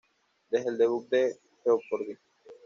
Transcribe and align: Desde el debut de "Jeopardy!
Desde 0.49 0.67
el 0.67 0.79
debut 0.79 1.07
de 1.09 1.35
"Jeopardy! 1.63 2.17